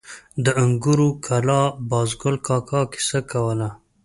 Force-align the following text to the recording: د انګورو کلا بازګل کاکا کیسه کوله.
د 0.43 0.45
انګورو 0.63 1.07
کلا 1.25 1.61
بازګل 1.89 2.35
کاکا 2.47 2.81
کیسه 2.93 3.19
کوله. 3.31 3.69